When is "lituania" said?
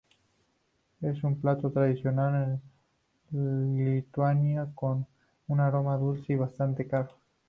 3.97-4.67